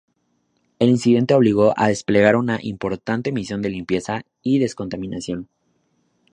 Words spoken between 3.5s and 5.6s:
de limpieza y descontaminación.